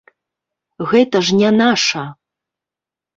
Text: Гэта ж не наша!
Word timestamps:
Гэта 0.93 1.21
ж 1.27 1.41
не 1.41 1.51
наша! 1.63 2.03